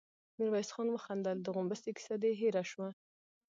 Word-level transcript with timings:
ميرويس 0.37 0.69
خان 0.75 0.87
وخندل: 0.91 1.37
د 1.41 1.47
غومبسې 1.55 1.89
کيسه 1.95 2.15
دې 2.21 2.31
هېره 2.39 2.63
شوه؟ 2.71 2.89